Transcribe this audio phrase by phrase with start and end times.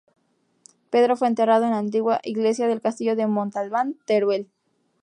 [0.89, 4.49] Pedro fue enterrado en la antigua iglesia del castillo de Montalbán, Teruel.